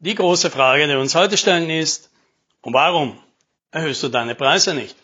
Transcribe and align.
die 0.00 0.14
große 0.14 0.50
Frage, 0.50 0.86
die 0.86 0.92
wir 0.92 1.00
uns 1.00 1.14
heute 1.14 1.36
stellen, 1.36 1.70
ist, 1.70 2.10
warum 2.62 3.18
erhöhst 3.70 4.02
du 4.02 4.08
deine 4.08 4.34
Preise 4.34 4.74
nicht? 4.74 4.96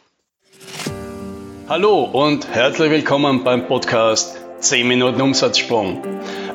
Hallo 1.68 2.04
und 2.04 2.46
herzlich 2.48 2.90
willkommen 2.90 3.42
beim 3.42 3.66
Podcast 3.66 4.36
10 4.60 4.86
Minuten 4.86 5.20
Umsatzsprung. 5.20 6.02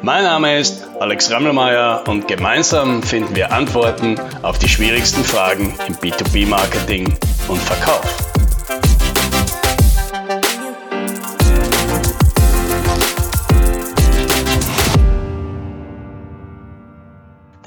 Mein 0.01 0.23
Name 0.23 0.59
ist 0.59 0.87
Alex 0.99 1.31
Rammelmeier 1.31 2.03
und 2.07 2.27
gemeinsam 2.27 3.03
finden 3.03 3.35
wir 3.35 3.51
Antworten 3.51 4.19
auf 4.41 4.57
die 4.59 4.69
schwierigsten 4.69 5.23
Fragen 5.23 5.77
im 5.87 5.95
B2B-Marketing 5.95 7.13
und 7.47 7.59
Verkauf. 7.59 8.28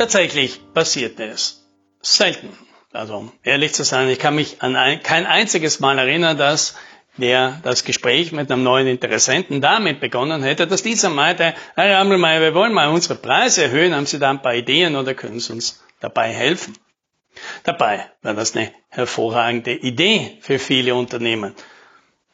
Tatsächlich 0.02 0.58
passiert 0.74 1.20
es 1.20 1.64
selten. 2.00 2.48
Also 2.93 3.30
ehrlich 3.44 3.72
zu 3.72 3.84
sein, 3.84 4.08
ich 4.08 4.18
kann 4.18 4.34
mich 4.34 4.60
an 4.60 4.74
ein, 4.74 5.00
kein 5.00 5.26
einziges 5.26 5.79
Mal 5.79 5.96
erinnern, 5.96 6.36
dass 6.36 6.74
der 7.18 7.60
das 7.62 7.84
Gespräch 7.84 8.32
mit 8.32 8.50
einem 8.50 8.64
neuen 8.64 8.88
Interessenten 8.88 9.60
damit 9.60 10.00
begonnen 10.00 10.43
hätte, 10.43 10.66
dass 10.66 10.82
dieser 10.82 11.08
meinte, 11.08 11.54
Herr 11.76 11.98
Rammelmeier, 11.98 12.40
wir 12.40 12.52
wollen 12.52 12.72
mal 12.72 12.88
unsere 12.88 13.14
Preise 13.14 13.62
erhöhen, 13.62 13.94
haben 13.94 14.07
Sie 14.07 14.18
da 14.18 14.30
ein 14.30 14.43
paar 14.43 14.57
Ideen 14.57 14.96
oder 14.96 15.14
können 15.14 15.38
Sie 15.38 15.52
uns 15.52 15.84
dabei 16.00 16.32
helfen? 16.32 16.76
Dabei 17.62 18.10
war 18.22 18.34
das 18.34 18.57
eine 18.57 18.72
hervorragende 18.88 19.72
Idee 19.72 20.36
für 20.40 20.58
viele 20.58 20.96
Unternehmen. 20.96 21.54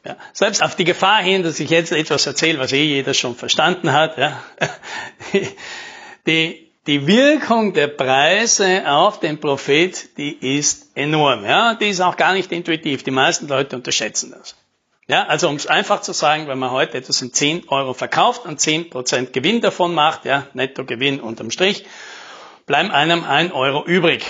Ja, 0.06 0.16
selbst 0.32 0.62
auf 0.62 0.74
die 0.74 0.84
Gefahr 0.84 1.20
hin, 1.20 1.42
dass 1.42 1.60
ich 1.60 1.68
jetzt 1.68 1.92
etwas 1.92 2.26
erzähle, 2.26 2.60
was 2.60 2.72
eh 2.72 2.82
jeder 2.82 3.12
schon 3.12 3.36
verstanden 3.36 3.92
hat. 3.92 4.16
Ja, 4.16 4.42
die, 6.26 6.67
die 6.88 7.06
Wirkung 7.06 7.74
der 7.74 7.88
Preise 7.88 8.90
auf 8.90 9.20
den 9.20 9.38
Profit, 9.38 10.16
die 10.16 10.56
ist 10.56 10.96
enorm. 10.96 11.44
Ja, 11.44 11.74
die 11.74 11.90
ist 11.90 12.00
auch 12.00 12.16
gar 12.16 12.32
nicht 12.32 12.50
intuitiv. 12.50 13.02
Die 13.02 13.10
meisten 13.10 13.46
Leute 13.46 13.76
unterschätzen 13.76 14.34
das. 14.36 14.56
Ja, 15.06 15.24
also 15.24 15.50
um 15.50 15.56
es 15.56 15.66
einfach 15.66 16.00
zu 16.00 16.14
sagen, 16.14 16.48
wenn 16.48 16.58
man 16.58 16.70
heute 16.70 16.96
etwas 16.96 17.20
in 17.20 17.32
10 17.32 17.68
Euro 17.68 17.92
verkauft 17.92 18.46
und 18.46 18.58
10% 18.58 19.32
Gewinn 19.32 19.60
davon 19.60 19.94
macht, 19.94 20.24
ja, 20.24 20.46
Nettogewinn 20.54 21.20
unterm 21.20 21.50
Strich, 21.50 21.84
bleiben 22.64 22.90
einem 22.90 23.22
1 23.22 23.52
Euro 23.52 23.84
übrig. 23.84 24.24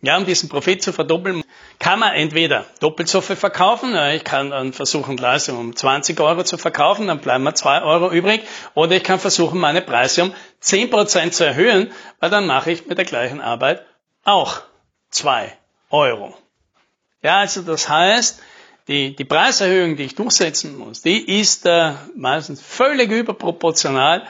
Ja, 0.00 0.16
um 0.16 0.24
diesen 0.24 0.48
Profit 0.48 0.84
zu 0.84 0.92
verdoppeln, 0.92 1.42
kann 1.78 1.98
man 1.98 2.14
entweder 2.14 2.64
doppelt 2.80 3.08
so 3.08 3.20
viel 3.20 3.36
verkaufen, 3.36 3.94
ich 4.14 4.24
kann 4.24 4.50
dann 4.50 4.72
versuchen, 4.72 5.16
Leistung 5.16 5.58
um 5.58 5.76
20 5.76 6.18
Euro 6.20 6.44
zu 6.44 6.56
verkaufen, 6.56 7.06
dann 7.06 7.20
bleiben 7.20 7.44
mir 7.44 7.54
2 7.54 7.82
Euro 7.82 8.10
übrig, 8.10 8.42
oder 8.74 8.96
ich 8.96 9.02
kann 9.02 9.18
versuchen, 9.18 9.58
meine 9.58 9.82
Preise 9.82 10.24
um 10.24 10.34
10% 10.62 11.30
zu 11.30 11.44
erhöhen, 11.44 11.92
weil 12.20 12.30
dann 12.30 12.46
mache 12.46 12.70
ich 12.70 12.86
mit 12.86 12.98
der 12.98 13.04
gleichen 13.04 13.40
Arbeit 13.40 13.84
auch 14.24 14.62
2 15.10 15.52
Euro. 15.90 16.34
Ja, 17.22 17.38
also 17.38 17.62
das 17.62 17.88
heißt, 17.88 18.40
die, 18.88 19.16
die 19.16 19.24
Preiserhöhung, 19.24 19.96
die 19.96 20.04
ich 20.04 20.14
durchsetzen 20.14 20.76
muss, 20.76 21.02
die 21.02 21.40
ist 21.40 21.64
äh, 21.66 21.94
meistens 22.16 22.60
völlig 22.60 23.10
überproportional 23.10 24.26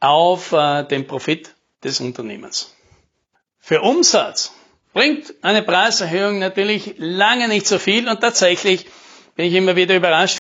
auf 0.00 0.52
äh, 0.52 0.84
den 0.84 1.06
Profit 1.06 1.54
des 1.82 2.00
Unternehmens. 2.00 2.74
Für 3.58 3.80
Umsatz 3.80 4.52
bringt 4.96 5.34
eine 5.42 5.62
Preiserhöhung 5.62 6.38
natürlich 6.38 6.94
lange 6.96 7.48
nicht 7.48 7.66
so 7.66 7.78
viel 7.78 8.08
und 8.08 8.20
tatsächlich 8.20 8.86
bin 9.34 9.44
ich 9.44 9.52
immer 9.52 9.76
wieder 9.76 9.94
überrascht, 9.94 10.38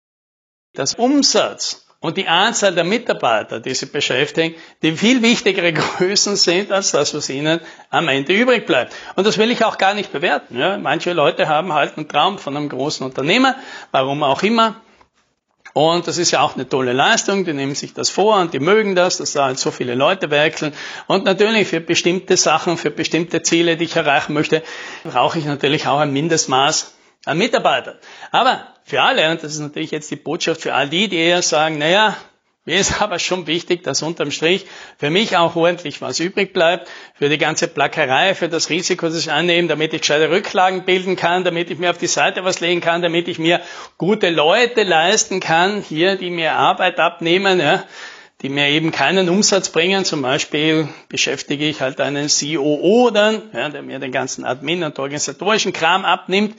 dass 0.75 0.95
Umsatz 0.95 1.87
und 2.01 2.17
die 2.17 2.27
Anzahl 2.27 2.75
der 2.75 2.83
Mitarbeiter, 2.83 3.61
die 3.61 3.73
sie 3.75 3.87
beschäftigen, 3.87 4.57
die 4.83 4.97
viel 4.97 5.23
wichtigere 5.23 5.73
Größen 5.75 6.35
sind 6.35 6.73
als 6.73 6.91
das, 6.91 7.15
was 7.15 7.31
ihnen 7.31 7.61
am 7.91 8.09
Ende 8.09 8.33
übrig 8.33 8.67
bleibt. 8.67 8.93
Und 9.15 9.25
das 9.25 9.39
will 9.39 9.53
ich 9.53 9.65
auch 9.65 9.79
gar 9.79 9.95
nicht 9.95 10.11
bewerten. 10.11 10.59
Ja. 10.59 10.79
Manche 10.79 11.13
Leute 11.13 11.47
haben 11.47 11.73
halt 11.73 11.97
einen 11.97 12.09
Traum 12.09 12.41
von 12.41 12.57
einem 12.57 12.69
großen 12.69 13.07
Unternehmer, 13.07 13.55
warum 13.93 14.25
auch 14.25 14.43
immer. 14.43 14.81
Und 15.73 16.07
das 16.07 16.19
ist 16.19 16.31
ja 16.31 16.41
auch 16.41 16.55
eine 16.55 16.69
tolle 16.69 16.93
Leistung, 16.93 17.45
die 17.45 17.53
nehmen 17.53 17.75
sich 17.75 17.95
das 17.95 18.11
vor 18.11 18.37
und 18.41 18.55
die 18.55 18.59
mögen 18.59 18.95
das, 18.95 19.19
dass 19.19 19.33
da 19.33 19.45
halt 19.45 19.59
so 19.59 19.71
viele 19.71 19.95
Leute 19.95 20.31
wechseln. 20.31 20.75
Und 21.07 21.25
natürlich 21.25 21.69
für 21.69 21.81
bestimmte 21.81 22.37
Sachen, 22.37 22.77
für 22.77 22.91
bestimmte 22.91 23.43
Ziele, 23.43 23.77
die 23.77 23.85
ich 23.85 23.97
erreichen 23.97 24.33
möchte, 24.35 24.63
brauche 25.05 25.39
ich 25.39 25.45
natürlich 25.45 25.87
auch 25.87 25.99
ein 25.99 26.13
Mindestmaß 26.13 26.95
an 27.25 27.39
Mitarbeitern. 27.39 27.97
Aber 28.31 28.67
für 28.85 29.03
alle, 29.03 29.31
und 29.31 29.43
das 29.43 29.53
ist 29.53 29.61
natürlich 29.61 29.91
jetzt 29.91 30.11
die 30.11 30.17
Botschaft 30.17 30.63
für 30.63 30.75
all 30.75 30.89
die, 30.89 31.09
die 31.09 31.19
eher 31.19 31.43
sagen, 31.43 31.79
naja, 31.79 32.17
mir 32.67 32.79
ist 32.79 33.01
aber 33.03 33.19
schon 33.19 33.47
wichtig, 33.47 33.83
dass 33.83 34.03
unterm 34.03 34.31
Strich 34.31 34.67
für 34.99 35.11
mich 35.11 35.37
auch 35.37 35.57
ordentlich 35.57 36.01
was 36.03 36.21
übrig 36.21 36.53
bleibt, 36.53 36.89
für 37.15 37.29
die 37.29 37.39
ganze 37.39 37.69
Plackerei, 37.69 38.35
für 38.35 38.49
das 38.49 38.71
Risiko, 38.71 39.07
das 39.07 39.19
ich 39.19 39.33
annehme, 39.33 39.69
damit 39.69 39.95
ich 39.95 40.03
gescheite 40.03 40.31
Rücklagen 40.31 40.85
bilden 40.85 41.17
kann, 41.17 41.45
damit 41.45 41.71
ich 41.71 41.79
mir 41.79 41.91
auf 41.91 41.99
die 41.99 42.07
Seite 42.07 42.45
was 42.45 42.61
legen 42.61 42.81
kann, 42.81 43.03
damit 43.03 43.29
ich 43.29 43.39
mir 43.39 43.61
gute 43.99 44.31
Leute 44.31 44.83
leisten 44.83 45.41
kann, 45.41 45.83
hier, 45.83 46.17
die 46.17 46.31
mir 46.31 46.53
Arbeit 46.53 46.99
abnehmen, 46.99 47.61
ja, 47.61 47.85
die 48.43 48.49
mir 48.49 48.69
eben 48.69 48.91
keinen 48.91 49.29
Umsatz 49.29 49.71
bringen. 49.71 50.05
Zum 50.05 50.23
Beispiel 50.23 50.89
beschäftige 51.09 51.67
ich 51.67 51.81
halt 51.81 52.01
einen 52.01 52.29
COO 52.29 53.11
dann, 53.11 53.43
ja, 53.53 53.69
der 53.69 53.83
mir 53.83 53.99
den 53.99 54.13
ganzen 54.13 54.45
Admin 54.45 54.83
und 54.83 54.99
organisatorischen 54.99 55.73
Kram 55.73 56.05
abnimmt 56.05 56.57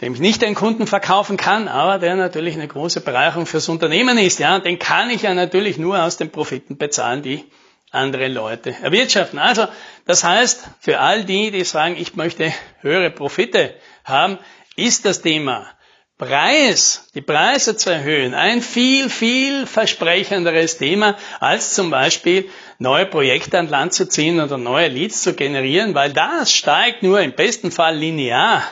dem 0.00 0.14
ich 0.14 0.20
nicht 0.20 0.42
den 0.42 0.54
Kunden 0.54 0.86
verkaufen 0.86 1.36
kann, 1.36 1.68
aber 1.68 1.98
der 1.98 2.16
natürlich 2.16 2.54
eine 2.54 2.68
große 2.68 3.02
Bereicherung 3.02 3.46
fürs 3.46 3.68
Unternehmen 3.68 4.16
ist. 4.16 4.38
Ja, 4.38 4.58
den 4.58 4.78
kann 4.78 5.10
ich 5.10 5.22
ja 5.22 5.34
natürlich 5.34 5.78
nur 5.78 6.02
aus 6.02 6.16
den 6.16 6.30
Profiten 6.30 6.78
bezahlen, 6.78 7.22
die 7.22 7.44
andere 7.90 8.28
Leute 8.28 8.74
erwirtschaften. 8.82 9.38
Also, 9.38 9.66
das 10.06 10.24
heißt, 10.24 10.68
für 10.80 11.00
all 11.00 11.24
die, 11.24 11.50
die 11.50 11.64
sagen, 11.64 11.96
ich 11.98 12.14
möchte 12.14 12.52
höhere 12.80 13.10
Profite 13.10 13.74
haben, 14.04 14.38
ist 14.76 15.04
das 15.04 15.20
Thema 15.20 15.66
Preis, 16.16 17.08
die 17.14 17.22
Preise 17.22 17.76
zu 17.76 17.90
erhöhen, 17.90 18.34
ein 18.34 18.60
viel, 18.60 19.08
viel 19.08 19.66
versprechenderes 19.66 20.76
Thema, 20.76 21.16
als 21.40 21.74
zum 21.74 21.90
Beispiel 21.90 22.48
neue 22.78 23.06
Projekte 23.06 23.58
an 23.58 23.68
Land 23.68 23.94
zu 23.94 24.06
ziehen 24.06 24.38
oder 24.38 24.58
neue 24.58 24.88
Leads 24.88 25.22
zu 25.22 25.34
generieren, 25.34 25.94
weil 25.94 26.12
das 26.12 26.52
steigt 26.52 27.02
nur 27.02 27.20
im 27.20 27.32
besten 27.32 27.70
Fall 27.70 27.96
linear 27.96 28.62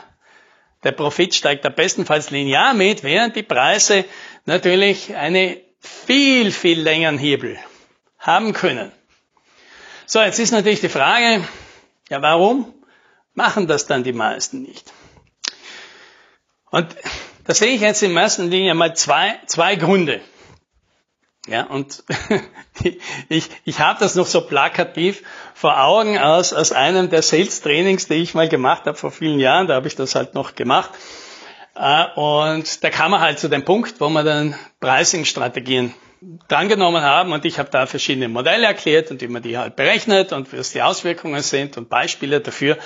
der 0.84 0.92
Profit 0.92 1.34
steigt 1.34 1.64
da 1.64 1.68
bestenfalls 1.68 2.30
linear 2.30 2.74
mit, 2.74 3.02
während 3.02 3.36
die 3.36 3.42
Preise 3.42 4.04
natürlich 4.44 5.14
eine 5.14 5.60
viel, 5.80 6.52
viel 6.52 6.80
längeren 6.80 7.18
Hebel 7.18 7.58
haben 8.18 8.52
können. 8.52 8.92
So, 10.06 10.20
jetzt 10.20 10.38
ist 10.38 10.52
natürlich 10.52 10.80
die 10.80 10.88
Frage, 10.88 11.44
ja, 12.08 12.22
warum 12.22 12.74
machen 13.34 13.66
das 13.66 13.86
dann 13.86 14.04
die 14.04 14.12
meisten 14.12 14.62
nicht? 14.62 14.92
Und 16.70 16.96
da 17.44 17.54
sehe 17.54 17.74
ich 17.74 17.80
jetzt 17.80 18.02
in 18.02 18.16
erster 18.16 18.44
Linie 18.44 18.74
mal 18.74 18.94
zwei, 18.94 19.38
zwei 19.46 19.76
Gründe. 19.76 20.20
Ja, 21.48 21.62
und 21.62 22.04
ich, 23.30 23.48
ich 23.64 23.80
habe 23.80 23.98
das 24.00 24.14
noch 24.14 24.26
so 24.26 24.42
plakativ 24.42 25.22
vor 25.54 25.82
Augen 25.82 26.18
aus, 26.18 26.52
aus 26.52 26.72
einem 26.72 27.08
der 27.08 27.22
Sales-Trainings, 27.22 28.06
die 28.06 28.14
ich 28.14 28.34
mal 28.34 28.50
gemacht 28.50 28.84
habe 28.84 28.98
vor 28.98 29.10
vielen 29.10 29.40
Jahren. 29.40 29.66
Da 29.66 29.74
habe 29.74 29.88
ich 29.88 29.96
das 29.96 30.14
halt 30.14 30.34
noch 30.34 30.54
gemacht. 30.54 30.90
Äh, 31.74 32.04
und 32.16 32.84
da 32.84 32.90
kam 32.90 33.12
man 33.12 33.20
halt 33.20 33.38
zu 33.38 33.48
dem 33.48 33.64
Punkt, 33.64 33.98
wo 33.98 34.10
man 34.10 34.26
dann 34.26 34.54
Pricing-Strategien 34.80 35.94
drangenommen 36.48 37.00
haben 37.02 37.32
und 37.32 37.44
ich 37.44 37.58
habe 37.58 37.70
da 37.70 37.86
verschiedene 37.86 38.28
Modelle 38.28 38.66
erklärt 38.66 39.10
und 39.10 39.20
wie 39.20 39.28
man 39.28 39.40
die 39.40 39.56
halt 39.56 39.76
berechnet 39.76 40.32
und 40.32 40.52
was 40.52 40.72
die 40.72 40.82
Auswirkungen 40.82 41.42
sind 41.42 41.78
und 41.78 41.88
Beispiele 41.88 42.40
dafür. 42.40 42.76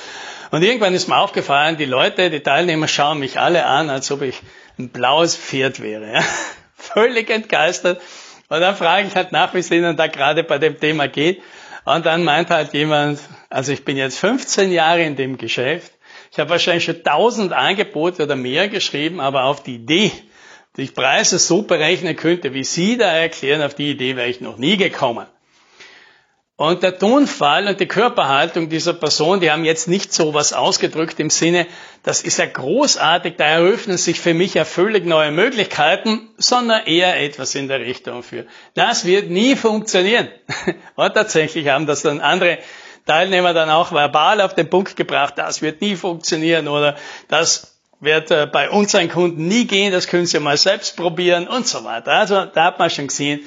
Und 0.51 0.63
irgendwann 0.63 0.95
ist 0.95 1.09
mir 1.09 1.17
aufgefallen, 1.17 1.79
die 1.79 1.87
Leute, 1.87 2.31
die 2.31 2.41
Teilnehmer 2.41 2.87
schauen 2.87 3.19
mich 3.19 3.41
alle 3.41 3.65
an, 3.65 3.91
als 3.91 4.11
ob 4.13 4.23
ich 4.23 4.41
ein 4.79 4.91
blaues 4.91 5.35
Pferd 5.35 5.81
wäre. 5.81 6.21
Völlig 6.77 7.31
entgeistert 7.31 8.01
und 8.49 8.61
dann 8.61 8.77
frage 8.77 9.09
ich 9.09 9.15
halt 9.15 9.33
nach, 9.33 9.55
wie 9.55 9.59
es 9.59 9.71
Ihnen 9.71 9.97
da 9.97 10.07
gerade 10.07 10.45
bei 10.45 10.59
dem 10.59 10.79
Thema 10.79 11.09
geht. 11.09 11.43
Und 11.85 12.07
dann 12.07 12.23
meint 12.23 12.51
halt 12.51 12.73
jemand, 12.75 13.19
also 13.51 13.73
ich 13.73 13.85
bin 13.85 13.97
jetzt 13.97 14.19
15 14.19 14.71
Jahre 14.71 15.03
in 15.03 15.17
dem 15.17 15.37
Geschäft. 15.37 15.93
Ich 16.31 16.39
habe 16.39 16.51
wahrscheinlich 16.51 16.85
schon 16.85 16.97
1000 16.97 17.53
Angebote 17.53 18.23
oder 18.23 18.37
mehr 18.37 18.69
geschrieben, 18.69 19.21
aber 19.21 19.45
auf 19.45 19.63
die 19.63 19.77
Idee, 19.77 20.13
dass 20.75 20.85
ich 20.85 20.95
Preise 20.95 21.39
so 21.39 21.63
berechnen 21.63 22.17
könnte, 22.17 22.55
wie 22.55 22.65
Sie 22.65 22.97
da 22.97 23.13
erklären, 23.13 23.63
auf 23.63 23.75
die 23.75 23.91
Idee 23.91 24.17
wäre 24.17 24.29
ich 24.29 24.41
noch 24.41 24.59
nie 24.59 24.77
gekommen. 24.77 25.27
Und 26.63 26.85
der 26.85 26.97
Tonfall 26.97 27.67
und 27.67 27.81
die 27.81 27.89
Körperhaltung 27.89 28.69
dieser 28.69 28.93
Person, 28.93 29.41
die 29.41 29.51
haben 29.51 29.65
jetzt 29.65 29.89
nicht 29.89 30.13
so 30.13 30.33
was 30.33 30.53
ausgedrückt 30.53 31.19
im 31.19 31.29
Sinne, 31.29 31.67
das 32.05 32.23
ist 32.23 32.39
ja 32.39 32.47
großartig, 32.47 33.35
da 33.37 33.47
eröffnen 33.47 33.99
sich 33.99 34.21
für 34.21 34.33
mich 34.33 34.55
ja 34.55 34.65
völlig 34.65 35.05
neue 35.05 35.33
Möglichkeiten, 35.33 36.31
sondern 36.37 36.87
eher 36.87 37.21
etwas 37.21 37.57
in 37.57 37.67
der 37.67 37.81
Richtung 37.81 38.23
für. 38.23 38.47
Das 38.75 39.05
wird 39.05 39.29
nie 39.29 39.57
funktionieren. 39.57 40.29
Und 40.95 41.15
tatsächlich 41.15 41.67
haben 41.67 41.87
das 41.87 42.03
dann 42.03 42.21
andere 42.21 42.59
Teilnehmer 43.07 43.55
dann 43.55 43.69
auch 43.69 43.91
verbal 43.91 44.41
auf 44.41 44.55
den 44.55 44.71
Punkt 44.71 44.95
gebracht, 44.95 45.35
das 45.39 45.63
wird 45.63 45.81
nie 45.81 45.97
funktionieren 45.97 46.69
oder 46.69 46.95
das 47.27 47.81
wird 47.99 48.31
äh, 48.31 48.47
bei 48.47 48.71
unseren 48.71 49.09
Kunden 49.09 49.49
nie 49.49 49.67
gehen, 49.67 49.91
das 49.91 50.07
können 50.07 50.27
Sie 50.27 50.39
mal 50.39 50.57
selbst 50.57 50.97
probieren 50.97 51.49
und 51.49 51.67
so 51.67 51.83
weiter. 51.83 52.13
Also 52.13 52.45
da 52.45 52.67
hat 52.67 52.79
man 52.79 52.89
schon 52.89 53.09
gesehen, 53.09 53.41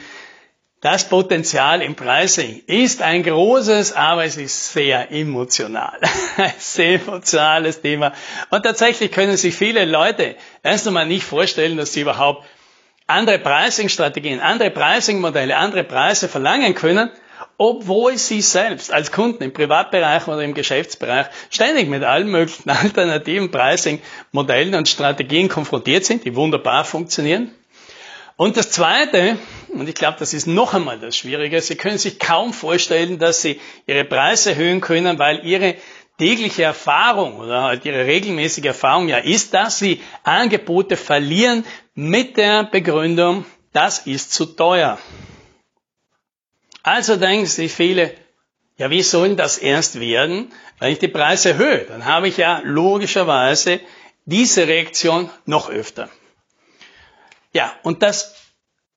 das 0.85 1.09
Potenzial 1.09 1.81
im 1.81 1.95
Pricing 1.95 2.61
ist 2.67 3.01
ein 3.01 3.23
großes, 3.23 3.93
aber 3.93 4.23
es 4.23 4.37
ist 4.37 4.71
sehr 4.71 5.11
emotional. 5.11 5.99
Ein 6.37 6.53
sehr 6.59 7.01
emotionales 7.01 7.81
Thema. 7.81 8.13
Und 8.51 8.61
tatsächlich 8.61 9.11
können 9.11 9.35
sich 9.35 9.55
viele 9.55 9.85
Leute 9.85 10.35
erst 10.61 10.85
einmal 10.85 11.07
nicht 11.07 11.23
vorstellen, 11.23 11.77
dass 11.77 11.93
sie 11.93 12.01
überhaupt 12.01 12.45
andere 13.07 13.39
Pricing-Strategien, 13.39 14.39
andere 14.41 14.69
Pricing-Modelle, 14.69 15.57
andere 15.57 15.85
Preise 15.85 16.29
verlangen 16.29 16.75
können, 16.75 17.09
obwohl 17.57 18.19
sie 18.19 18.41
selbst 18.41 18.93
als 18.93 19.11
Kunden 19.11 19.41
im 19.41 19.53
Privatbereich 19.53 20.27
oder 20.27 20.43
im 20.43 20.53
Geschäftsbereich 20.53 21.25
ständig 21.49 21.89
mit 21.89 22.03
allen 22.03 22.29
möglichen 22.29 22.69
alternativen 22.83 23.49
Pricing-Modellen 23.49 24.75
und 24.75 24.87
Strategien 24.87 25.49
konfrontiert 25.49 26.05
sind, 26.05 26.25
die 26.25 26.35
wunderbar 26.35 26.85
funktionieren. 26.85 27.55
Und 28.37 28.57
das 28.57 28.69
Zweite, 28.69 29.37
und 29.69 29.87
ich 29.87 29.95
glaube, 29.95 30.17
das 30.19 30.33
ist 30.33 30.45
noch 30.45 30.73
einmal 30.73 30.99
das 30.99 31.15
Schwierige, 31.15 31.61
Sie 31.61 31.75
können 31.75 31.97
sich 31.97 32.19
kaum 32.19 32.51
vorstellen, 32.51 33.17
dass 33.17 33.41
Sie 33.41 33.61
Ihre 33.87 34.03
Preise 34.03 34.51
erhöhen 34.51 34.81
können, 34.81 35.17
weil 35.19 35.45
Ihre 35.45 35.75
tägliche 36.17 36.63
Erfahrung 36.63 37.39
oder 37.39 37.63
halt 37.63 37.85
Ihre 37.85 38.05
regelmäßige 38.05 38.65
Erfahrung 38.65 39.07
ja 39.07 39.19
ist, 39.19 39.53
dass 39.53 39.79
Sie 39.79 40.01
Angebote 40.23 40.97
verlieren 40.97 41.65
mit 41.93 42.35
der 42.35 42.65
Begründung, 42.65 43.45
das 43.71 43.99
ist 43.99 44.33
zu 44.33 44.45
teuer. 44.45 44.99
Also 46.83 47.15
denken 47.15 47.45
sich 47.45 47.73
viele, 47.73 48.13
ja, 48.77 48.89
wie 48.89 49.01
soll 49.01 49.37
das 49.37 49.57
erst 49.57 50.01
werden, 50.01 50.51
wenn 50.79 50.91
ich 50.91 50.99
die 50.99 51.07
Preise 51.07 51.51
erhöhe? 51.51 51.85
Dann 51.85 52.03
habe 52.03 52.27
ich 52.27 52.35
ja 52.35 52.61
logischerweise 52.65 53.79
diese 54.25 54.67
Reaktion 54.67 55.29
noch 55.45 55.69
öfter. 55.69 56.09
Ja, 57.55 57.73
und 57.83 58.03
das 58.03 58.35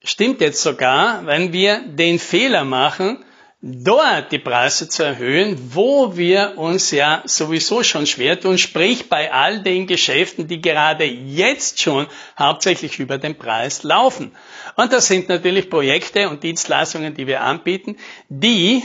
stimmt 0.02 0.40
jetzt 0.40 0.60
sogar, 0.60 1.24
wenn 1.26 1.52
wir 1.52 1.78
den 1.78 2.18
Fehler 2.18 2.64
machen, 2.64 3.24
dort 3.60 4.32
die 4.32 4.40
Preise 4.40 4.88
zu 4.88 5.04
erhöhen, 5.04 5.56
wo 5.76 6.16
wir 6.16 6.54
uns 6.56 6.90
ja 6.90 7.22
sowieso 7.24 7.84
schon 7.84 8.04
schwer 8.04 8.40
tun, 8.40 8.58
sprich 8.58 9.08
bei 9.08 9.32
all 9.32 9.62
den 9.62 9.86
Geschäften, 9.86 10.48
die 10.48 10.60
gerade 10.60 11.04
jetzt 11.04 11.80
schon 11.80 12.08
hauptsächlich 12.36 12.98
über 12.98 13.16
den 13.16 13.38
Preis 13.38 13.84
laufen. 13.84 14.34
Und 14.74 14.92
das 14.92 15.06
sind 15.06 15.28
natürlich 15.28 15.70
Projekte 15.70 16.28
und 16.28 16.42
Dienstleistungen, 16.42 17.14
die 17.14 17.28
wir 17.28 17.42
anbieten, 17.42 17.96
die 18.28 18.82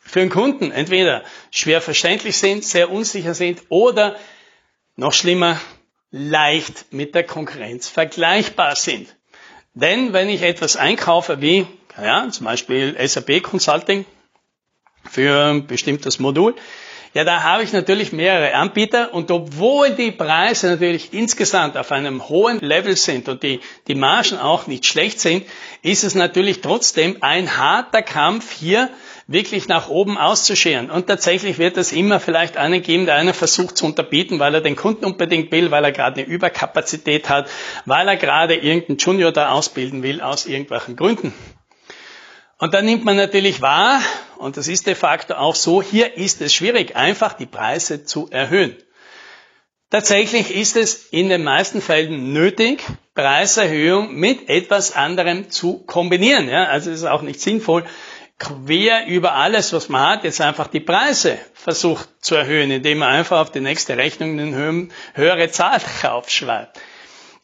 für 0.00 0.20
den 0.20 0.30
Kunden 0.30 0.70
entweder 0.70 1.22
schwer 1.50 1.82
verständlich 1.82 2.38
sind, 2.38 2.64
sehr 2.64 2.90
unsicher 2.90 3.34
sind 3.34 3.60
oder 3.68 4.16
noch 4.96 5.12
schlimmer, 5.12 5.60
leicht 6.12 6.92
mit 6.92 7.14
der 7.14 7.24
Konkurrenz 7.24 7.88
vergleichbar 7.88 8.76
sind. 8.76 9.16
Denn 9.74 10.12
wenn 10.12 10.28
ich 10.28 10.42
etwas 10.42 10.76
einkaufe 10.76 11.40
wie, 11.40 11.66
ja, 12.00 12.28
zum 12.28 12.44
Beispiel 12.44 12.94
SAP 13.04 13.42
Consulting 13.42 14.04
für 15.10 15.46
ein 15.46 15.66
bestimmtes 15.66 16.18
Modul, 16.18 16.54
ja, 17.14 17.24
da 17.24 17.42
habe 17.42 17.62
ich 17.62 17.72
natürlich 17.72 18.12
mehrere 18.12 18.54
Anbieter 18.54 19.12
und 19.12 19.30
obwohl 19.30 19.90
die 19.90 20.12
Preise 20.12 20.68
natürlich 20.68 21.12
insgesamt 21.12 21.76
auf 21.76 21.92
einem 21.92 22.28
hohen 22.28 22.60
Level 22.60 22.96
sind 22.96 23.28
und 23.28 23.42
die, 23.42 23.60
die 23.86 23.94
Margen 23.94 24.38
auch 24.38 24.66
nicht 24.66 24.86
schlecht 24.86 25.20
sind, 25.20 25.44
ist 25.82 26.04
es 26.04 26.14
natürlich 26.14 26.62
trotzdem 26.62 27.18
ein 27.20 27.58
harter 27.58 28.00
Kampf 28.00 28.52
hier 28.52 28.88
wirklich 29.32 29.68
nach 29.68 29.88
oben 29.88 30.18
auszuscheren. 30.18 30.90
Und 30.90 31.06
tatsächlich 31.06 31.58
wird 31.58 31.76
es 31.76 31.92
immer 31.92 32.20
vielleicht 32.20 32.56
einen 32.56 32.82
geben, 32.82 33.06
der 33.06 33.16
einen 33.16 33.34
versucht 33.34 33.76
zu 33.76 33.86
unterbieten, 33.86 34.38
weil 34.38 34.54
er 34.54 34.60
den 34.60 34.76
Kunden 34.76 35.04
unbedingt 35.04 35.50
will, 35.52 35.70
weil 35.70 35.84
er 35.84 35.92
gerade 35.92 36.20
eine 36.20 36.28
Überkapazität 36.28 37.28
hat, 37.28 37.48
weil 37.84 38.08
er 38.08 38.16
gerade 38.16 38.54
irgendeinen 38.54 38.98
Junior 38.98 39.32
da 39.32 39.50
ausbilden 39.50 40.02
will, 40.02 40.20
aus 40.20 40.46
irgendwelchen 40.46 40.96
Gründen. 40.96 41.32
Und 42.58 42.74
dann 42.74 42.84
nimmt 42.84 43.04
man 43.04 43.16
natürlich 43.16 43.60
wahr, 43.60 44.00
und 44.38 44.56
das 44.56 44.68
ist 44.68 44.86
de 44.86 44.94
facto 44.94 45.34
auch 45.34 45.56
so, 45.56 45.82
hier 45.82 46.16
ist 46.16 46.40
es 46.40 46.54
schwierig, 46.54 46.94
einfach 46.94 47.32
die 47.32 47.46
Preise 47.46 48.04
zu 48.04 48.28
erhöhen. 48.30 48.76
Tatsächlich 49.90 50.54
ist 50.54 50.76
es 50.76 51.08
in 51.10 51.28
den 51.28 51.44
meisten 51.44 51.82
Fällen 51.82 52.32
nötig, 52.32 52.82
Preiserhöhung 53.14 54.14
mit 54.14 54.48
etwas 54.48 54.96
anderem 54.96 55.50
zu 55.50 55.84
kombinieren. 55.84 56.48
Ja, 56.48 56.64
also 56.64 56.90
es 56.90 57.00
ist 57.00 57.04
auch 57.04 57.20
nicht 57.20 57.40
sinnvoll, 57.40 57.84
quer 58.38 59.06
über 59.06 59.34
alles, 59.34 59.72
was 59.72 59.88
man 59.88 60.02
hat, 60.02 60.24
jetzt 60.24 60.40
einfach 60.40 60.66
die 60.66 60.80
Preise 60.80 61.38
versucht 61.54 62.08
zu 62.20 62.34
erhöhen, 62.34 62.70
indem 62.70 62.98
man 62.98 63.10
einfach 63.10 63.40
auf 63.40 63.52
die 63.52 63.60
nächste 63.60 63.96
Rechnung 63.96 64.38
eine 64.38 64.88
höhere 65.14 65.50
Zahl 65.50 65.80
draufschreibt. 66.00 66.78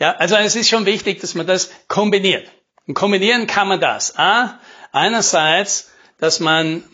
Ja, 0.00 0.12
also 0.12 0.36
es 0.36 0.56
ist 0.56 0.68
schon 0.68 0.86
wichtig, 0.86 1.20
dass 1.20 1.34
man 1.34 1.46
das 1.46 1.70
kombiniert. 1.88 2.48
Und 2.86 2.94
kombinieren 2.94 3.46
kann 3.46 3.68
man 3.68 3.80
das. 3.80 4.16
A, 4.18 4.60
einerseits, 4.92 5.92
dass 6.18 6.40
man 6.40 6.84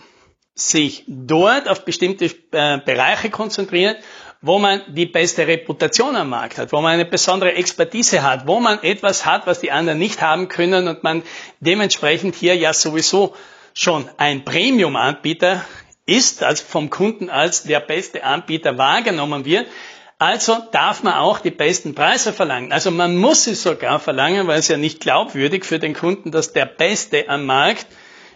sich 0.55 1.05
dort 1.06 1.69
auf 1.69 1.85
bestimmte 1.85 2.26
äh, 2.26 2.79
Bereiche 2.79 3.31
konzentriert, 3.31 3.99
wo 4.41 4.58
man 4.58 4.82
die 4.88 5.06
beste 5.06 5.46
Reputation 5.46 6.17
am 6.17 6.29
Markt 6.29 6.58
hat, 6.58 6.73
wo 6.73 6.81
man 6.81 6.93
eine 6.93 7.06
besondere 7.06 7.55
Expertise 7.55 8.23
hat, 8.23 8.46
wo 8.46 8.61
man 8.61 8.82
etwas 8.82 9.25
hat, 9.25 9.46
was 9.46 9.61
die 9.61 9.73
anderen 9.73 9.99
nicht 9.99 10.20
haben 10.20 10.49
können 10.49 10.87
und 10.87 11.02
man 11.02 11.23
dementsprechend 11.61 12.35
hier 12.35 12.55
ja 12.55 12.75
sowieso 12.75 13.35
schon 13.75 14.09
ein 14.17 14.44
Premium-Anbieter 14.44 15.65
ist, 16.06 16.43
also 16.43 16.65
vom 16.65 16.91
Kunden 16.91 17.29
als 17.29 17.65
der 17.65 17.81
beste 17.81 18.25
Anbieter 18.25 18.79
wahrgenommen 18.79 19.44
wird, 19.44 19.67
also 20.19 20.56
darf 20.71 21.03
man 21.03 21.15
auch 21.15 21.41
die 21.41 21.50
besten 21.50 21.94
Preise 21.94 22.32
verlangen. 22.32 22.73
Also 22.73 22.91
man 22.91 23.17
muss 23.17 23.44
sie 23.44 23.55
sogar 23.55 23.99
verlangen, 23.99 24.47
weil 24.47 24.61
es 24.61 24.69
ja 24.69 24.76
nicht 24.76 25.00
glaubwürdig 25.00 25.65
für 25.65 25.79
den 25.79 25.93
Kunden, 25.93 26.31
dass 26.31 26.53
der 26.53 26.67
Beste 26.67 27.29
am 27.29 27.47
Markt 27.47 27.87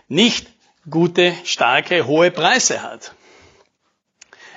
nicht 0.08 0.48
gute, 0.90 1.32
starke, 1.44 2.06
hohe 2.06 2.30
Preise 2.30 2.82
hat. 2.82 3.12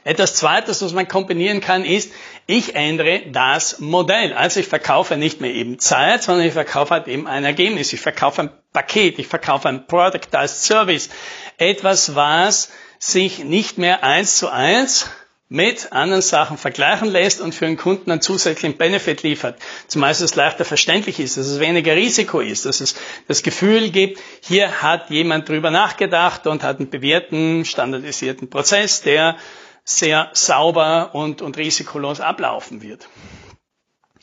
Etwas 0.03 0.35
Zweites, 0.35 0.81
was 0.81 0.93
man 0.93 1.07
kombinieren 1.07 1.61
kann, 1.61 1.85
ist, 1.85 2.11
ich 2.47 2.75
ändere 2.75 3.21
das 3.31 3.79
Modell. 3.79 4.33
Also 4.33 4.59
ich 4.59 4.67
verkaufe 4.67 5.15
nicht 5.15 5.41
mehr 5.41 5.53
eben 5.53 5.77
Zeit, 5.77 6.23
sondern 6.23 6.47
ich 6.47 6.53
verkaufe 6.53 6.91
halt 6.91 7.07
eben 7.07 7.27
ein 7.27 7.45
Ergebnis. 7.45 7.93
Ich 7.93 8.01
verkaufe 8.01 8.41
ein 8.41 8.49
Paket, 8.73 9.19
ich 9.19 9.27
verkaufe 9.27 9.69
ein 9.69 9.85
Product 9.85 10.33
als 10.33 10.65
Service. 10.65 11.09
Etwas, 11.57 12.15
was 12.15 12.71
sich 12.97 13.43
nicht 13.43 13.77
mehr 13.77 14.03
eins 14.03 14.37
zu 14.37 14.49
eins 14.49 15.09
mit 15.49 15.91
anderen 15.91 16.21
Sachen 16.21 16.57
vergleichen 16.57 17.11
lässt 17.11 17.41
und 17.41 17.53
für 17.53 17.65
den 17.65 17.75
Kunden 17.75 18.09
einen 18.09 18.21
zusätzlichen 18.21 18.77
Benefit 18.77 19.21
liefert. 19.21 19.59
Zumeist 19.87 20.21
es 20.21 20.33
leichter 20.35 20.63
verständlich 20.63 21.19
ist, 21.19 21.35
dass 21.35 21.45
es 21.45 21.59
weniger 21.59 21.93
Risiko 21.93 22.39
ist, 22.39 22.65
dass 22.65 22.79
es 22.79 22.95
das 23.27 23.43
Gefühl 23.43 23.89
gibt, 23.89 24.17
hier 24.39 24.81
hat 24.81 25.09
jemand 25.09 25.49
drüber 25.49 25.69
nachgedacht 25.69 26.47
und 26.47 26.63
hat 26.63 26.79
einen 26.79 26.89
bewährten, 26.89 27.65
standardisierten 27.65 28.49
Prozess, 28.49 29.01
der 29.01 29.35
sehr 29.83 30.29
sauber 30.33 31.11
und, 31.13 31.41
und 31.41 31.57
risikolos 31.57 32.21
ablaufen 32.21 32.81
wird. 32.81 33.07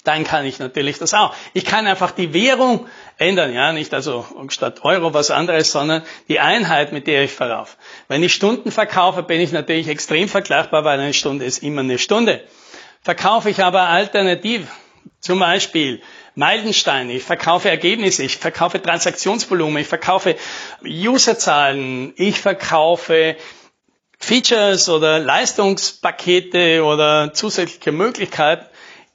Dann 0.04 0.24
kann 0.24 0.46
ich 0.46 0.58
natürlich 0.58 0.98
das 0.98 1.12
auch. 1.12 1.34
Ich 1.52 1.64
kann 1.64 1.86
einfach 1.86 2.12
die 2.12 2.32
Währung 2.32 2.86
ändern, 3.18 3.52
ja, 3.52 3.72
nicht 3.72 3.92
also 3.92 4.24
statt 4.48 4.84
Euro 4.84 5.12
was 5.12 5.30
anderes, 5.30 5.70
sondern 5.72 6.02
die 6.28 6.40
Einheit, 6.40 6.92
mit 6.92 7.06
der 7.06 7.24
ich 7.24 7.32
verkaufe. 7.32 7.76
Wenn 8.06 8.22
ich 8.22 8.32
Stunden 8.32 8.70
verkaufe, 8.70 9.22
bin 9.22 9.40
ich 9.40 9.52
natürlich 9.52 9.88
extrem 9.88 10.28
vergleichbar, 10.28 10.84
weil 10.84 10.98
eine 10.98 11.12
Stunde 11.12 11.44
ist 11.44 11.62
immer 11.62 11.80
eine 11.80 11.98
Stunde. 11.98 12.42
Verkaufe 13.02 13.50
ich 13.50 13.62
aber 13.62 13.88
alternativ, 13.88 14.68
zum 15.20 15.40
Beispiel 15.40 16.00
Meilensteine, 16.36 17.12
ich 17.12 17.24
verkaufe 17.24 17.68
Ergebnisse, 17.68 18.22
ich 18.22 18.36
verkaufe 18.36 18.80
Transaktionsvolumen, 18.80 19.82
ich 19.82 19.88
verkaufe 19.88 20.36
Userzahlen, 20.84 22.12
ich 22.16 22.38
verkaufe 22.40 23.36
Features 24.18 24.88
oder 24.88 25.18
Leistungspakete 25.18 26.84
oder 26.84 27.32
zusätzliche 27.32 27.92
Möglichkeiten. 27.92 28.66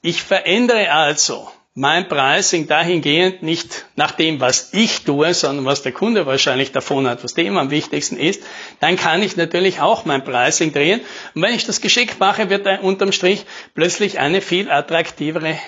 Ich 0.02 0.22
verändere 0.22 0.90
also 0.90 1.48
mein 1.76 2.08
Pricing 2.08 2.68
dahingehend 2.68 3.42
nicht 3.42 3.86
nach 3.96 4.12
dem, 4.12 4.40
was 4.40 4.72
ich 4.72 5.02
tue, 5.02 5.34
sondern 5.34 5.64
was 5.64 5.82
der 5.82 5.92
Kunde 5.92 6.24
wahrscheinlich 6.24 6.70
davon 6.70 7.08
hat, 7.08 7.24
was 7.24 7.34
dem 7.34 7.56
am 7.58 7.70
wichtigsten 7.70 8.16
ist, 8.16 8.42
dann 8.78 8.96
kann 8.96 9.22
ich 9.22 9.36
natürlich 9.36 9.80
auch 9.80 10.04
mein 10.04 10.22
Pricing 10.22 10.72
drehen. 10.72 11.00
Und 11.34 11.42
wenn 11.42 11.54
ich 11.54 11.66
das 11.66 11.80
geschickt 11.80 12.20
mache, 12.20 12.48
wird 12.48 12.64
da 12.64 12.78
unterm 12.78 13.10
Strich 13.10 13.44
plötzlich 13.74 14.20
eine 14.20 14.40
viel 14.40 14.70
attraktivere 14.70 15.58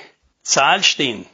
Zahl 0.43 0.85
stehen. 0.85 1.26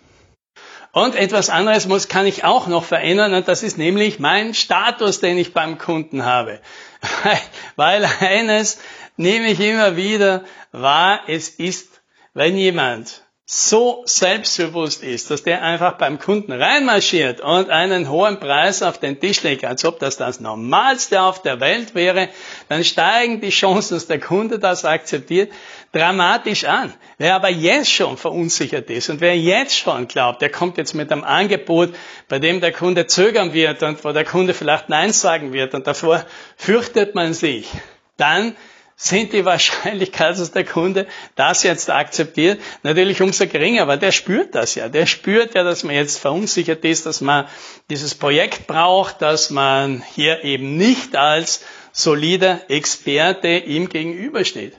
Und 0.92 1.16
etwas 1.16 1.50
anderes 1.50 1.86
muss, 1.86 2.08
kann 2.08 2.26
ich 2.26 2.44
auch 2.44 2.66
noch 2.66 2.84
verändern, 2.84 3.32
und 3.32 3.48
das 3.48 3.62
ist 3.62 3.78
nämlich 3.78 4.18
mein 4.18 4.52
Status, 4.52 5.20
den 5.20 5.38
ich 5.38 5.54
beim 5.54 5.78
Kunden 5.78 6.24
habe. 6.24 6.60
Weil 7.76 8.04
eines 8.20 8.80
nehme 9.16 9.48
ich 9.48 9.60
immer 9.60 9.96
wieder 9.96 10.44
wahr, 10.72 11.20
es 11.26 11.48
ist, 11.48 12.00
wenn 12.34 12.56
jemand 12.56 13.24
so 13.54 14.02
selbstbewusst 14.06 15.02
ist, 15.02 15.30
dass 15.30 15.42
der 15.42 15.62
einfach 15.62 15.98
beim 15.98 16.18
Kunden 16.18 16.52
reinmarschiert 16.52 17.42
und 17.42 17.68
einen 17.68 18.08
hohen 18.08 18.40
Preis 18.40 18.82
auf 18.82 18.96
den 18.96 19.20
Tisch 19.20 19.42
legt, 19.42 19.66
als 19.66 19.84
ob 19.84 19.98
das 19.98 20.16
das 20.16 20.40
Normalste 20.40 21.20
auf 21.20 21.42
der 21.42 21.60
Welt 21.60 21.94
wäre, 21.94 22.30
dann 22.70 22.82
steigen 22.82 23.42
die 23.42 23.50
Chancen, 23.50 23.92
dass 23.92 24.06
der 24.06 24.20
Kunde 24.20 24.58
das 24.58 24.86
akzeptiert, 24.86 25.52
dramatisch 25.92 26.64
an. 26.64 26.94
Wer 27.18 27.34
aber 27.34 27.50
jetzt 27.50 27.92
schon 27.92 28.16
verunsichert 28.16 28.88
ist 28.88 29.10
und 29.10 29.20
wer 29.20 29.36
jetzt 29.36 29.76
schon 29.76 30.08
glaubt, 30.08 30.40
der 30.40 30.50
kommt 30.50 30.78
jetzt 30.78 30.94
mit 30.94 31.12
einem 31.12 31.22
Angebot, 31.22 31.94
bei 32.28 32.38
dem 32.38 32.62
der 32.62 32.72
Kunde 32.72 33.06
zögern 33.06 33.52
wird 33.52 33.82
und 33.82 34.02
wo 34.02 34.12
der 34.12 34.24
Kunde 34.24 34.54
vielleicht 34.54 34.88
Nein 34.88 35.12
sagen 35.12 35.52
wird 35.52 35.74
und 35.74 35.86
davor 35.86 36.24
fürchtet 36.56 37.14
man 37.14 37.34
sich, 37.34 37.68
dann 38.16 38.56
sind 39.02 39.32
die 39.32 39.44
Wahrscheinlichkeit, 39.44 40.38
dass 40.38 40.52
der 40.52 40.64
Kunde 40.64 41.06
das 41.34 41.64
jetzt 41.64 41.90
akzeptiert, 41.90 42.60
natürlich 42.82 43.20
umso 43.20 43.46
geringer, 43.46 43.88
weil 43.88 43.98
der 43.98 44.12
spürt 44.12 44.54
das 44.54 44.74
ja. 44.76 44.88
Der 44.88 45.06
spürt 45.06 45.54
ja, 45.54 45.64
dass 45.64 45.82
man 45.82 45.94
jetzt 45.94 46.18
verunsichert 46.18 46.84
ist, 46.84 47.06
dass 47.06 47.20
man 47.20 47.46
dieses 47.90 48.14
Projekt 48.14 48.66
braucht, 48.66 49.20
dass 49.20 49.50
man 49.50 50.02
hier 50.14 50.44
eben 50.44 50.76
nicht 50.76 51.16
als 51.16 51.64
solider 51.90 52.60
Experte 52.70 53.48
ihm 53.48 53.88
gegenübersteht. 53.88 54.78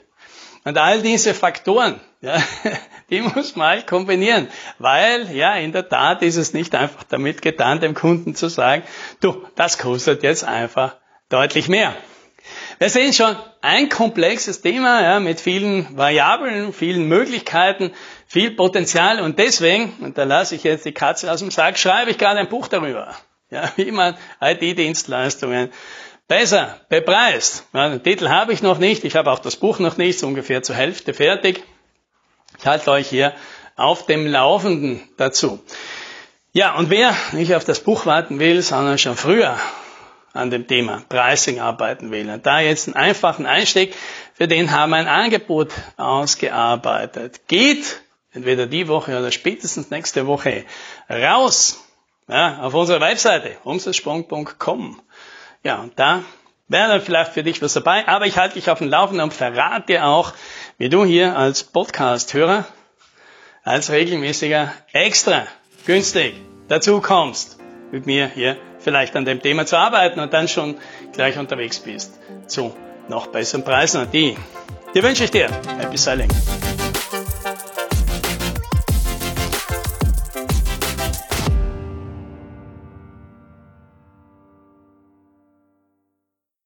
Und 0.64 0.78
all 0.78 1.02
diese 1.02 1.34
Faktoren, 1.34 2.00
ja, 2.22 2.42
die 3.10 3.20
muss 3.20 3.54
man 3.54 3.68
halt 3.68 3.86
kombinieren, 3.86 4.48
weil 4.78 5.30
ja, 5.36 5.54
in 5.56 5.72
der 5.72 5.88
Tat 5.88 6.22
ist 6.22 6.36
es 6.36 6.54
nicht 6.54 6.74
einfach 6.74 7.04
damit 7.04 7.42
getan, 7.42 7.80
dem 7.80 7.94
Kunden 7.94 8.34
zu 8.34 8.48
sagen, 8.48 8.82
du, 9.20 9.44
das 9.54 9.76
kostet 9.76 10.22
jetzt 10.22 10.44
einfach 10.44 10.96
deutlich 11.28 11.68
mehr. 11.68 11.94
Wir 12.78 12.90
sehen 12.90 13.12
schon 13.12 13.36
ein 13.60 13.88
komplexes 13.88 14.60
Thema 14.60 15.02
ja, 15.02 15.20
mit 15.20 15.40
vielen 15.40 15.96
Variablen, 15.96 16.72
vielen 16.72 17.06
Möglichkeiten, 17.08 17.92
viel 18.26 18.50
Potenzial 18.50 19.20
und 19.20 19.38
deswegen, 19.38 19.92
und 20.00 20.18
da 20.18 20.24
lasse 20.24 20.56
ich 20.56 20.64
jetzt 20.64 20.84
die 20.84 20.92
Katze 20.92 21.30
aus 21.30 21.40
dem 21.40 21.50
Sack, 21.50 21.78
schreibe 21.78 22.10
ich 22.10 22.18
gerade 22.18 22.40
ein 22.40 22.48
Buch 22.48 22.66
darüber, 22.66 23.14
ja, 23.50 23.70
wie 23.76 23.92
man 23.92 24.16
IT-Dienstleistungen 24.40 25.70
besser 26.26 26.80
bepreist. 26.88 27.64
Ja, 27.72 27.88
den 27.88 28.02
Titel 28.02 28.28
habe 28.28 28.52
ich 28.52 28.62
noch 28.62 28.78
nicht, 28.78 29.04
ich 29.04 29.14
habe 29.14 29.30
auch 29.30 29.38
das 29.38 29.56
Buch 29.56 29.78
noch 29.78 29.96
nicht, 29.96 30.18
so 30.18 30.26
ungefähr 30.26 30.62
zur 30.62 30.74
Hälfte 30.74 31.14
fertig. 31.14 31.62
Ich 32.58 32.66
halte 32.66 32.90
euch 32.90 33.08
hier 33.08 33.34
auf 33.76 34.06
dem 34.06 34.26
Laufenden 34.26 35.02
dazu. 35.16 35.62
Ja, 36.52 36.76
und 36.76 36.90
wer 36.90 37.14
nicht 37.32 37.54
auf 37.54 37.64
das 37.64 37.80
Buch 37.80 38.06
warten 38.06 38.38
will, 38.38 38.62
sondern 38.62 38.98
schon 38.98 39.16
früher 39.16 39.58
an 40.34 40.50
dem 40.50 40.66
Thema 40.66 41.02
Pricing 41.08 41.60
arbeiten 41.60 42.10
will. 42.10 42.28
Und 42.28 42.44
da 42.44 42.60
jetzt 42.60 42.88
einen 42.88 42.96
einfachen 42.96 43.46
Einstieg, 43.46 43.94
für 44.34 44.48
den 44.48 44.72
haben 44.72 44.90
wir 44.90 44.96
ein 44.96 45.08
Angebot 45.08 45.70
ausgearbeitet. 45.96 47.48
Geht 47.48 48.02
entweder 48.32 48.66
die 48.66 48.88
Woche 48.88 49.16
oder 49.16 49.30
spätestens 49.30 49.90
nächste 49.90 50.26
Woche 50.26 50.64
raus 51.08 51.82
ja, 52.28 52.58
auf 52.60 52.74
unserer 52.74 53.00
Webseite 53.00 53.56
umsatzsprung.com. 53.62 55.00
Ja, 55.62 55.80
und 55.80 55.98
da 55.98 56.22
wäre 56.66 56.88
dann 56.88 57.00
vielleicht 57.00 57.32
für 57.32 57.44
dich 57.44 57.62
was 57.62 57.74
dabei, 57.74 58.06
aber 58.08 58.26
ich 58.26 58.36
halte 58.36 58.54
dich 58.54 58.68
auf 58.70 58.78
dem 58.78 58.88
Laufenden 58.88 59.22
und 59.24 59.32
verrate 59.32 59.86
dir 59.86 60.06
auch, 60.06 60.32
wie 60.78 60.88
du 60.88 61.04
hier 61.04 61.36
als 61.36 61.62
Podcast-Hörer, 61.62 62.66
als 63.62 63.90
regelmäßiger 63.90 64.72
extra 64.92 65.46
günstig 65.86 66.34
dazu 66.68 67.00
kommst, 67.00 67.58
mit 67.92 68.06
mir 68.06 68.26
hier 68.26 68.56
vielleicht 68.84 69.16
an 69.16 69.24
dem 69.24 69.42
Thema 69.42 69.66
zu 69.66 69.76
arbeiten 69.76 70.20
und 70.20 70.32
dann 70.32 70.46
schon 70.46 70.76
gleich 71.12 71.38
unterwegs 71.38 71.80
bist 71.80 72.18
zu 72.46 72.74
noch 73.08 73.26
besseren 73.26 73.64
Preisen. 73.64 74.02
Und 74.02 74.14
die, 74.14 74.36
die 74.94 75.02
wünsche 75.02 75.24
ich 75.24 75.30
dir. 75.30 75.48
Happy 75.78 75.96
Selling. 75.96 76.28